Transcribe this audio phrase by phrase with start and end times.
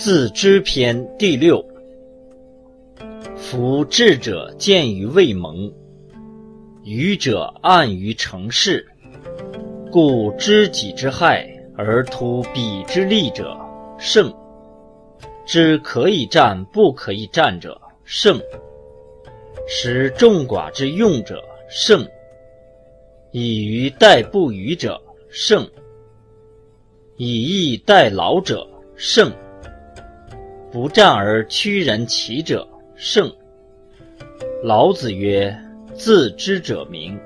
[0.00, 1.60] 自知篇第六。
[3.34, 5.72] 夫智者见于未萌，
[6.84, 8.86] 愚者暗于成事。
[9.90, 11.44] 故知己之害
[11.76, 13.58] 而图彼之利者
[13.98, 14.30] 胜；
[15.44, 18.38] 知可以战不可以战者胜；
[19.66, 22.06] 识众寡之用者胜；
[23.32, 25.64] 以愚待不愚者胜；
[27.16, 29.28] 以逸待劳者胜。
[30.70, 33.32] 不战而屈人其者胜。
[34.62, 35.56] 老子曰
[35.94, 37.18] ：“自知者明。”